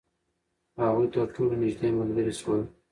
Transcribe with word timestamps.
هغوی 0.81 1.07
تر 1.13 1.25
ټولو 1.35 1.53
نژدې 1.63 1.89
ملګري 1.99 2.33
شول. 2.39 2.61